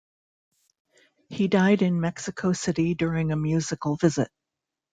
[1.29, 4.31] He died in Mexico City during a musical visit.